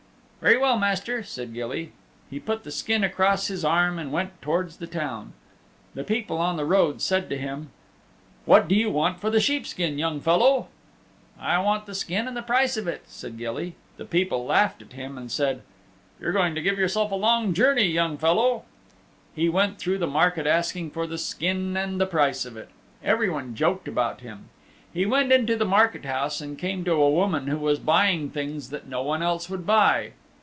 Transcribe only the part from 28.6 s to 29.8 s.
that no one else would